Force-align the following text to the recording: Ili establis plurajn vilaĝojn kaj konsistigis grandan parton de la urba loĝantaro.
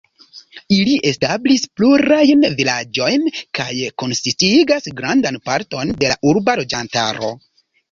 Ili 0.77 0.93
establis 1.09 1.65
plurajn 1.79 2.47
vilaĝojn 2.61 3.29
kaj 3.61 3.69
konsistigis 4.05 4.91
grandan 5.03 5.41
parton 5.51 5.95
de 6.03 6.13
la 6.15 6.19
urba 6.35 6.59
loĝantaro. 6.65 7.33